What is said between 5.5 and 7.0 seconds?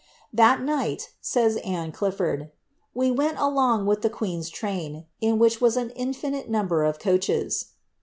was an infinite number of